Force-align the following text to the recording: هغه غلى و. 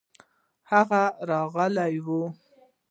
هغه 0.71 1.03
غلى 1.53 1.85
و. 2.05 2.07